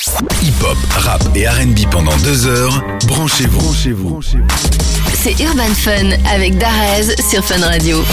[0.00, 2.84] Hip-hop, rap et RB pendant deux heures.
[3.08, 3.58] Branchez-vous.
[3.58, 4.20] Branchez-vous.
[5.12, 8.04] C'est Urban Fun avec Darez sur Fun Radio.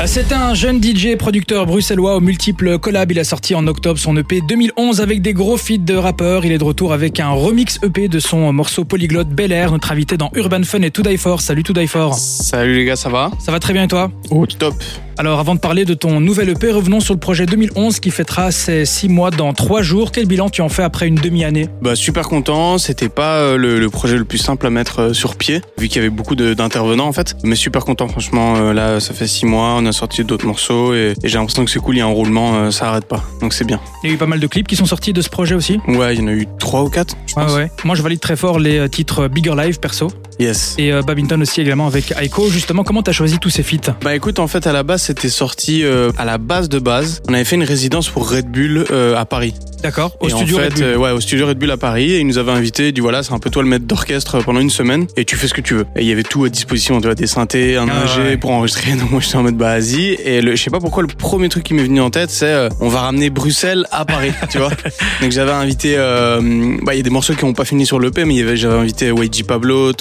[0.00, 3.12] Ah, C'est un jeune DJ et producteur bruxellois aux multiples collabs.
[3.12, 6.46] Il a sorti en octobre son EP 2011 avec des gros feats de rappeurs.
[6.46, 9.92] Il est de retour avec un remix EP de son morceau polyglotte Bel Air, notre
[9.92, 11.42] invité dans Urban Fun et To Die For.
[11.42, 12.14] Salut To Die For.
[12.14, 13.30] Salut les gars, ça va?
[13.38, 14.10] Ça va très bien et toi?
[14.30, 14.74] Oh top
[15.16, 18.50] Alors avant de parler de ton nouvel EP, revenons sur le projet 2011 qui fêtera
[18.50, 20.10] ses 6 mois dans 3 jours.
[20.10, 23.80] Quel bilan tu en fais après une demi-année Bah super content, c'était pas euh, le,
[23.80, 26.36] le projet le plus simple à mettre euh, sur pied, vu qu'il y avait beaucoup
[26.36, 27.34] d'intervenants en fait.
[27.42, 30.94] Mais super content franchement, euh, là ça fait 6 mois, on a sorti d'autres morceaux
[30.94, 33.24] et, et j'ai l'impression que c'est cool, il y a un roulement, ça arrête pas.
[33.40, 33.80] Donc c'est bien.
[34.04, 35.80] Il y a eu pas mal de clips qui sont sortis de ce projet aussi.
[35.88, 37.50] Ouais, il y en a eu 3 ou 4 je pense.
[37.52, 37.70] Ouais, ouais.
[37.84, 40.74] Moi je valide très fort les titres Bigger Live perso Yes.
[40.78, 42.48] et euh, Babington aussi également avec Aiko.
[42.48, 43.94] Justement, comment t'as choisi tous ces feats?
[44.02, 47.22] Bah écoute, en fait à la base c'était sorti euh, à la base de base.
[47.28, 49.54] On avait fait une résidence pour Red Bull euh, à Paris.
[49.82, 50.82] D'accord Au et studio en fait, Red Bull.
[50.84, 53.22] euh, ouais, au studio Red Bull à Paris, et ils nous avaient invités, dit voilà,
[53.22, 55.60] c'est un peu toi le maître d'orchestre pendant une semaine, et tu fais ce que
[55.60, 55.86] tu veux.
[55.96, 58.36] Et il y avait tout à disposition, tu vois, des synthés, un Ah, ingé ouais.
[58.38, 58.92] pour enregistrer.
[58.98, 60.12] Donc moi j'étais en mode bah vas-y.
[60.24, 62.46] Et le, je sais pas pourquoi le premier truc qui m'est venu en tête, c'est
[62.46, 64.70] euh, on va ramener Bruxelles à Paris, tu vois.
[65.20, 66.40] Donc j'avais invité, euh,
[66.82, 69.08] bah il y a des morceaux qui n'ont pas fini sur l'EP, mais j'avais invité
[69.08, 69.92] YG Pablo,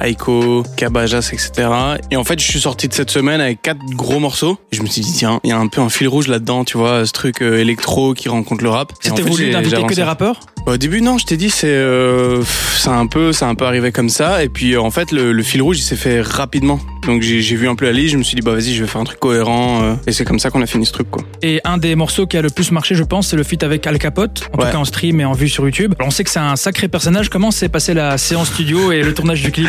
[0.00, 1.68] Aiko, Kabajas, etc.
[2.10, 4.58] Et en fait je suis sorti de cette semaine avec quatre gros morceaux.
[4.72, 6.64] Et je me suis dit tiens, il y a un peu un fil rouge là-dedans,
[6.64, 8.92] tu vois, ce truc euh, électro qui rencontre le rap.
[8.92, 11.66] En C'était fait, voulu d'inviter que des rappeurs Au début, non, je t'ai dit, c'est
[11.68, 12.42] euh,
[12.86, 14.42] un peu, un peu arrivé comme ça.
[14.44, 16.80] Et puis, en fait, le, le fil rouge, il s'est fait rapidement.
[17.06, 18.88] Donc, j'ai vu un peu la liste, je me suis dit, bah vas-y, je vais
[18.88, 19.82] faire un truc cohérent.
[19.82, 21.22] euh, et c'est comme ça qu'on a fini ce truc, quoi.
[21.42, 23.86] Et un des morceaux qui a le plus marché, je pense, c'est le feat avec
[23.86, 24.66] Al Capote, en Ouais.
[24.66, 25.94] tout cas en stream et en vue sur YouTube.
[25.98, 27.28] Alors, on sait que c'est un sacré personnage.
[27.28, 29.68] Comment s'est passé la séance studio et le tournage du clip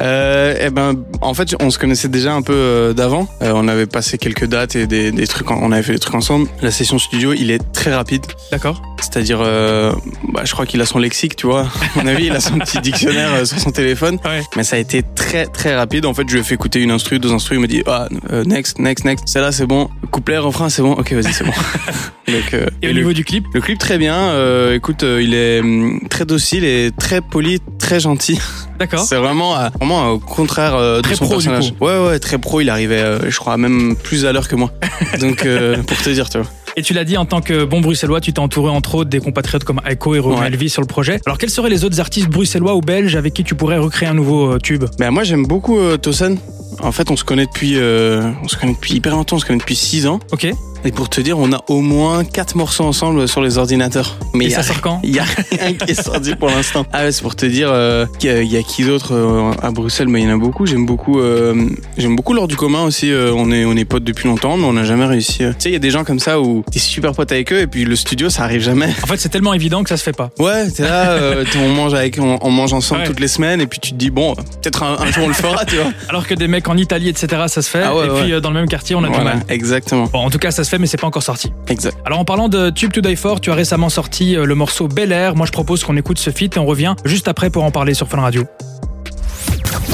[0.00, 3.28] Euh, eh ben, en fait, on se connaissait déjà un peu euh, d'avant.
[3.42, 5.98] Euh, on avait passé quelques dates et des, des trucs, en- on avait fait des
[6.00, 6.48] trucs ensemble.
[6.62, 8.26] La session studio, il est très rapide.
[8.50, 9.92] D'accord C'est-à-dire, euh,
[10.32, 11.62] bah, je crois qu'il a son lexique, tu vois.
[11.62, 14.18] À mon avis, il a son petit dictionnaire sur son téléphone.
[14.24, 14.42] Ouais.
[14.56, 16.06] Mais ça a été très très rapide.
[16.06, 17.56] En fait, je lui ai fait écouter une instru, deux instrus.
[17.58, 18.08] Il me dit ah
[18.46, 19.28] next, next, next.
[19.28, 19.88] Celle-là c'est bon.
[20.10, 20.92] Couplet, refrain c'est bon.
[20.94, 21.52] Ok, vas-y c'est bon.
[22.26, 24.14] Donc euh, Et au le, niveau du clip le clip très bien.
[24.16, 28.38] Euh, écoute, il est hum, très docile et très poli, très gentil.
[28.78, 29.00] D'accord.
[29.00, 31.74] C'est vraiment euh, vraiment au contraire euh, de Très son pro, du personnage.
[31.80, 32.60] Ouais ouais, très pro.
[32.60, 34.70] Il arrivait, euh, je crois même plus à l'heure que moi.
[35.20, 36.46] Donc euh, pour te dire, tu vois.
[36.76, 39.20] Et tu l'as dit, en tant que bon bruxellois, tu t'es entouré entre autres des
[39.20, 40.46] compatriotes comme Aiko et Romain Ouais.
[40.48, 41.20] Elvis sur le projet.
[41.24, 44.14] Alors, quels seraient les autres artistes bruxellois ou belges avec qui tu pourrais recréer un
[44.14, 44.84] nouveau euh, tube?
[44.98, 46.36] Ben moi j'aime beaucoup euh, Tosen.
[46.82, 49.36] En fait, on se connaît depuis, euh, on se connaît depuis hyper longtemps.
[49.36, 50.18] On se connaît depuis 6 ans.
[50.32, 50.48] Ok.
[50.86, 54.18] Et pour te dire, on a au moins quatre morceaux ensemble sur les ordinateurs.
[54.34, 56.34] Mais Et il y a- ça sort quand Il y a rien qui est sorti
[56.36, 56.84] pour l'instant.
[56.92, 59.14] Ah ouais, c'est pour te dire, euh, qu'il y a- il y, a qui d'autre
[59.14, 60.08] euh, à Bruxelles?
[60.08, 60.66] Mais il y en a beaucoup.
[60.66, 61.54] J'aime beaucoup, euh,
[61.96, 63.10] j'aime beaucoup l'ordre du commun aussi.
[63.10, 65.42] euh, on est, on est potes depuis longtemps, mais on n'a jamais réussi.
[65.42, 65.50] euh.
[65.52, 67.60] Tu sais, il y a des gens comme ça où t'es super pote avec eux
[67.60, 68.88] et puis le studio, ça arrive jamais.
[69.02, 70.30] En fait, c'est tellement évident que ça se fait pas.
[70.38, 73.06] Ouais, t'es là, euh, on mange avec, on, on mange ensemble Ouais.
[73.06, 75.34] toutes les semaines et puis tu te dis bon, peut-être un, un jour on le
[75.34, 75.86] fera, tu vois.
[76.10, 77.82] Alors que des mecs en Italie, etc., ça se fait.
[77.82, 78.32] Ah ouais, et puis ouais.
[78.34, 79.44] euh, dans le même quartier, on a du Voilà, mal.
[79.48, 81.52] exactement, Bon, en tout cas, ça se fait, mais c'est pas encore sorti.
[81.68, 81.96] exact.
[82.04, 84.88] Alors, en parlant de Tube to Die For, tu as récemment sorti euh, le morceau
[84.88, 85.36] Bel Air.
[85.36, 87.94] Moi, je propose qu'on écoute ce feat et on revient juste après pour en parler
[87.94, 88.44] sur Fun Radio.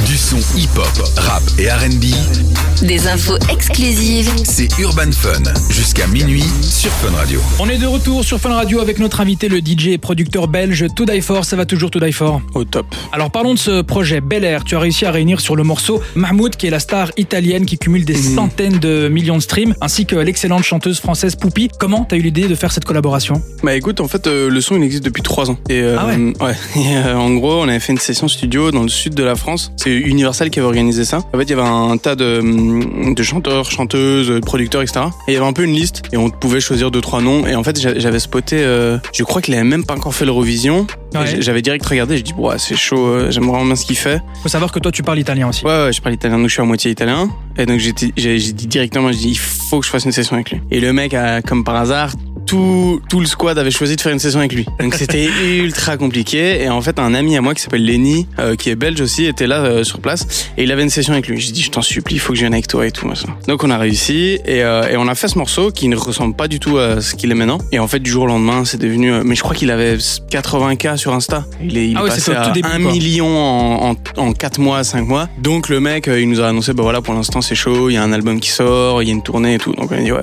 [0.06, 2.69] Du son hip-hop, rap et RB.
[2.82, 5.42] Des infos exclusives C'est Urban Fun.
[5.68, 7.40] Jusqu'à minuit sur Fun Radio.
[7.58, 10.86] On est de retour sur Fun Radio avec notre invité, le DJ et producteur belge
[10.96, 11.44] To Die For.
[11.44, 12.86] Ça va toujours To Die For Au top.
[13.12, 14.64] Alors parlons de ce projet Bel Air.
[14.64, 17.76] Tu as réussi à réunir sur le morceau Mahmoud, qui est la star italienne qui
[17.78, 18.34] cumule des Mhm.
[18.34, 21.68] centaines de millions de streams, ainsi que l'excellente chanteuse française Poupie.
[21.78, 23.42] Comment t'as eu l'idée de faire cette collaboration?
[23.62, 25.58] Bah écoute, en fait, euh, le son il existe depuis trois ans.
[25.68, 26.06] Et euh, Ah
[26.44, 29.22] ouais Et, euh, en gros, on avait fait une session studio dans le sud de
[29.22, 29.70] la France.
[29.76, 31.18] C'est Universal qui avait organisé ça.
[31.32, 32.69] En fait, il y avait un tas de, hum,
[33.14, 35.00] de chanteurs, chanteuses, producteurs, etc.
[35.28, 37.46] Et il y avait un peu une liste et on pouvait choisir deux trois noms.
[37.46, 38.56] Et en fait, j'a- j'avais spoté.
[38.60, 40.86] euh, je crois qu'il avait même pas encore fait l'Eurovision.
[41.14, 41.40] Ouais.
[41.40, 42.16] J'avais direct regardé.
[42.16, 43.06] Je dis ouais, c'est chaud.
[43.08, 44.20] euh, J'aime vraiment bien ce qu'il fait.
[44.42, 45.64] Faut savoir que toi tu parles italien aussi.
[45.64, 47.28] Ouais, ouais, je parle italien, donc je suis à moitié italien.
[47.58, 50.34] Et donc j'ai j'ai dit directement, j'ai dit, il faut que je fasse une session
[50.36, 50.60] avec lui.
[50.70, 52.12] Et le mec, a, comme par hasard,
[52.50, 54.66] tout, tout le squad avait choisi de faire une session avec lui.
[54.80, 55.28] Donc c'était
[55.58, 56.62] ultra compliqué.
[56.62, 59.24] Et en fait, un ami à moi qui s'appelle Lenny, euh, qui est belge aussi,
[59.24, 60.26] était là euh, sur place.
[60.58, 61.38] Et il avait une session avec lui.
[61.40, 63.06] J'ai dit, je t'en supplie, il faut que je vienne avec toi et tout.
[63.06, 63.28] machin.
[63.46, 64.38] Donc on a réussi.
[64.44, 67.00] Et, euh, et on a fait ce morceau qui ne ressemble pas du tout à
[67.00, 67.58] ce qu'il est maintenant.
[67.70, 69.12] Et en fait, du jour au lendemain, c'est devenu...
[69.12, 71.44] euh, mais je crois qu'il avait 80K sur Insta.
[71.62, 72.92] Il est, il Ah ouais, passé à début, 1 quoi.
[72.92, 75.28] million en, en, en 4 mois, 5 mois.
[75.40, 77.94] Donc le mec, euh, il nous a annoncé, bah voilà, pour l'instant c'est chaud, il
[77.94, 79.72] y a un album qui sort, il y a une tournée et tout.
[79.74, 80.20] Donc on a dit, ouais,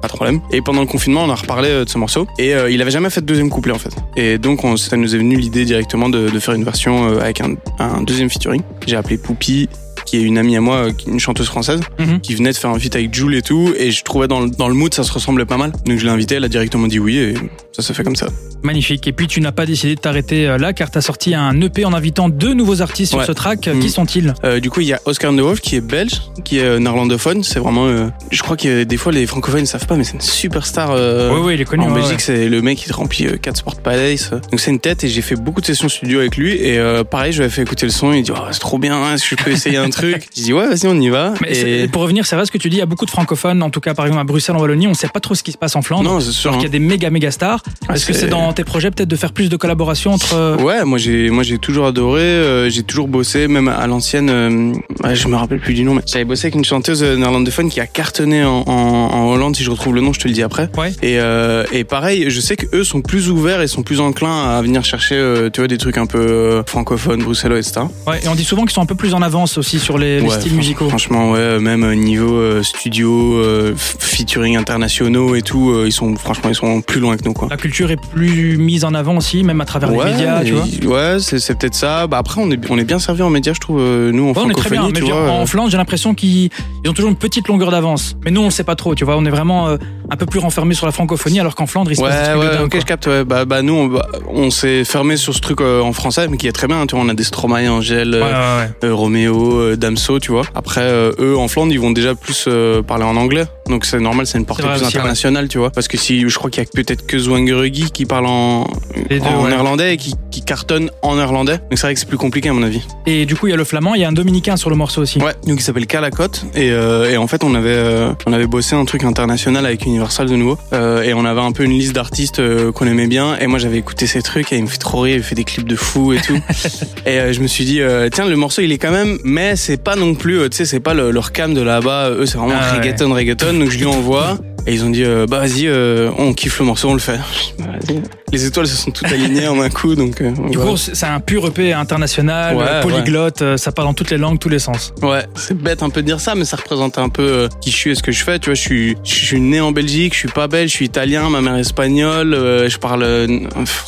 [0.00, 0.40] pas de problème.
[0.52, 2.26] Et pendant le confinement, on a reparlé euh, de ce morceau.
[2.38, 3.94] Et euh, il avait jamais fait de deuxième couplet en fait.
[4.16, 7.20] Et donc on, ça nous est venu l'idée directement de, de faire une version euh,
[7.20, 8.62] avec un, un deuxième featuring.
[8.86, 9.68] J'ai appelé Poupie
[10.06, 12.20] qui est une amie à moi, une chanteuse française, Mhm.
[12.20, 14.50] qui venait de faire un feat avec Jules et tout, et je trouvais dans le,
[14.50, 15.72] dans le mood ça se ressemblait pas mal.
[15.86, 17.34] Donc je l'ai invitée, elle a directement dit oui, et
[17.72, 18.26] ça s'est fait comme ça.
[18.62, 19.06] Magnifique.
[19.06, 21.58] Et puis tu n'as pas décidé de t'arrêter euh, là car tu as sorti un
[21.62, 23.66] EP en invitant deux nouveaux artistes sur ce track.
[23.68, 23.80] Mhm.
[23.80, 24.34] Qui sont-ils?
[24.44, 27.42] Euh, du coup, il y a Oscar Wolf qui est belge, qui est euh, néerlandophone.
[27.42, 30.14] C'est vraiment, euh, je crois que des fois les francophones ne savent pas, mais c'est
[30.14, 30.90] une superstar.
[30.90, 31.84] Euh, Oui, oui, il est connu.
[31.84, 32.18] en ouais, Belgique, ouais.
[32.20, 34.30] c'est le mec qui remplit 4 Sport Palace.
[34.30, 36.52] Donc c'est une tête et j'ai fait beaucoup de sessions studio avec lui.
[36.54, 36.78] Et
[37.10, 38.12] pareil, je lui avais fait écouter le son.
[38.12, 40.52] Il dit, oh, c'est trop bien, est-ce que je peux essayer un truc J'ai dit,
[40.52, 41.34] ouais, vas-y, on y va.
[41.42, 41.88] Mais et...
[41.88, 43.70] pour revenir, c'est vrai ce que tu dis, il y a beaucoup de francophones, en
[43.70, 45.58] tout cas par exemple à Bruxelles, en Wallonie, on sait pas trop ce qui se
[45.58, 46.04] passe en Flandre.
[46.10, 46.50] Non, c'est sûr.
[46.50, 47.62] Alors qu'il y a des méga méga stars.
[47.88, 50.34] Ah, Est-ce que c'est- dans tes projets peut-être de faire plus de collaborations entre.
[50.34, 54.30] euh, Ouais, moi j'ai moi j'ai toujours adoré, euh, j'ai toujours bossé, même à l'ancienne,
[54.30, 54.72] euh,
[55.04, 57.70] ouais, je me rappelle plus du nom, mais j'avais bossé avec une chanteuse euh, néerlandophone
[57.70, 59.56] qui a cartonné en, en, en Hollande.
[59.56, 60.68] Si je retrouve le nom, je te le dis après.
[60.78, 60.90] Ouais.
[61.02, 64.44] Et, euh, et pareil, je sais que eux sont plus ouverts et sont plus enclins
[64.56, 67.80] à venir chercher, tu vois, des trucs un peu francophones, bruxellois, etc.
[68.06, 70.20] Ouais, et on dit souvent qu'ils sont un peu plus en avance aussi sur les,
[70.20, 70.88] les Ouais, styles musicaux.
[70.88, 76.50] Franchement, ouais, même euh, niveau euh, studio, euh, featuring internationaux et tout, ils sont franchement
[76.50, 77.48] ils sont plus loin que nous quoi.
[77.50, 81.14] La culture est plus mise en avant aussi, même à travers les médias, tu vois.
[81.14, 82.06] ouais, c'est peut-être ça.
[82.06, 83.80] Bah après, on est on est bien servi en médias, je trouve.
[83.80, 85.30] Nous en Ouais, on est très bien, francophonie, mais tu vois.
[85.32, 86.50] en Flandre, j'ai l'impression qu'ils
[86.84, 88.16] ils ont toujours une petite longueur d'avance.
[88.24, 89.16] Mais nous, on le sait pas trop, tu vois.
[89.16, 92.00] On est vraiment un peu plus renfermé sur la francophonie, alors qu'en Flandre, il se
[92.02, 92.80] des Ouais, de ouais, dingue, ok, quoi.
[92.80, 93.06] je capte.
[93.06, 93.24] Ouais.
[93.24, 96.36] Bah, bah, nous, on, bah, on s'est fermé sur ce truc euh, en français, mais
[96.36, 96.84] qui est très bien.
[96.86, 98.90] Tu vois, on a des Stromae, Angèle, Ouais, euh, ouais, ouais.
[98.90, 100.44] Roméo, Damso, tu vois.
[100.54, 103.44] Après, euh, eux, en Flandre, ils vont déjà plus euh, parler en anglais.
[103.70, 104.88] Donc, c'est normal, c'est une portée plus aussi, ouais.
[104.88, 105.70] internationale, tu vois.
[105.70, 108.66] Parce que si, je crois qu'il y a peut-être que Zwangerugui qui parle en,
[109.08, 109.50] deux, en ouais.
[109.50, 111.58] néerlandais et qui, qui cartonne en néerlandais.
[111.58, 112.82] Donc, c'est vrai que c'est plus compliqué, à mon avis.
[113.06, 114.76] Et du coup, il y a le flamand, il y a un dominicain sur le
[114.76, 115.18] morceau aussi.
[115.20, 118.46] Ouais, donc il s'appelle Calacote et, euh, et en fait on avait euh, on avait
[118.46, 121.72] bossé un truc international avec Universal de nouveau euh, et on avait un peu une
[121.72, 122.40] liste d'artistes
[122.72, 125.16] qu'on aimait bien et moi j'avais écouté ces trucs et il me fait trop rire,
[125.16, 126.38] il fait des clips de fou et tout
[127.06, 129.82] et je me suis dit euh, tiens le morceau il est quand même mais c'est
[129.82, 132.54] pas non plus tu sais c'est pas le, leur cam de là-bas eux c'est vraiment
[132.60, 132.78] Ah ouais.
[132.78, 136.32] reggaeton reggaeton donc je lui envoie et ils ont dit euh, bah vas-y euh, on
[136.32, 137.18] kiffe le morceau on le fait
[137.58, 138.00] Bah, vas-y.
[138.32, 140.72] Les étoiles se sont toutes alignées en un coup donc euh, Du voilà.
[140.72, 144.38] coup, c'est un pur EP international, Ouais, polyglotte, euh, ça parle dans toutes les langues,
[144.38, 144.92] tous les sens.
[145.02, 147.70] Ouais, c'est bête un peu de dire ça, mais ça représente un peu euh, qui
[147.70, 148.38] je suis et ce que je fais.
[148.38, 150.86] Tu vois, je suis, je suis né en Belgique, je suis pas belge, je suis
[150.86, 153.04] italien, ma mère est espagnole, euh, je parle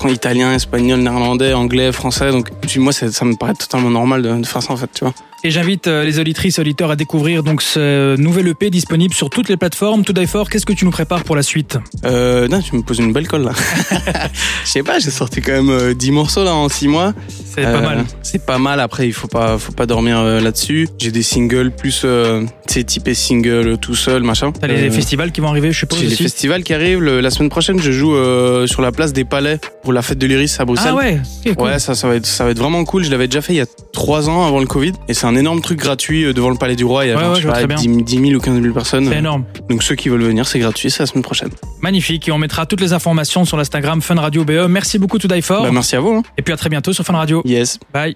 [0.08, 2.30] italien, espagnol, néerlandais, anglais, français.
[2.30, 5.04] Donc, moi, ça, ça me paraît totalement normal de, de faire ça en fait, tu
[5.04, 5.14] vois.
[5.44, 9.56] Et j'invite les auditrices auditeurs à découvrir donc ce nouvel EP disponible sur toutes les
[9.56, 10.04] plateformes.
[10.04, 11.78] To Die For, qu'est-ce que tu nous prépares pour la suite?
[12.04, 13.50] Euh, non, tu me poses une belle colle là.
[14.64, 17.12] Je sais pas, j'ai sorti quand même euh, 10 morceaux là en 6 mois.
[17.28, 18.04] C'est pas Euh, mal.
[18.22, 18.80] C'est pas mal.
[18.80, 20.88] Après, il faut pas, faut pas dormir euh, là-dessus.
[20.98, 24.52] J'ai des singles plus, euh, tu sais, typé single euh, tout seul, machin.
[24.52, 27.00] T'as les Euh, festivals qui vont arriver, je suppose J'ai les festivals qui arrivent.
[27.02, 30.18] Le- la semaine prochaine, je joue euh, sur la place des Palais pour la fête
[30.18, 30.92] de l'Iris à Bruxelles.
[30.92, 31.20] Ah ouais,
[31.56, 31.66] cool.
[31.66, 33.04] Ouais, ça, ça va être, ça va être vraiment cool.
[33.04, 35.36] Je l'avais déjà fait il y a trois ans avant le Covid, et c'est un
[35.36, 37.04] énorme truc gratuit euh, devant le Palais du Roi.
[37.04, 38.62] Il y a Ouais, genre, ouais, je sais pas, très 10, 10 000 ou 15
[38.62, 39.08] 000 personnes.
[39.10, 39.44] C'est énorme.
[39.68, 40.90] Donc ceux qui veulent venir, c'est gratuit.
[40.90, 41.50] C'est la semaine prochaine.
[41.82, 42.28] Magnifique.
[42.28, 44.66] Et on mettra toutes les informations sur l'Instagram Fun Radio BE.
[44.68, 45.62] Merci beaucoup To Die For.
[45.62, 46.14] Bah, merci à vous.
[46.14, 46.22] hein.
[46.38, 47.42] Et puis à très bientôt sur Fun Radio.
[47.44, 47.78] Yes.
[47.92, 48.10] Bye.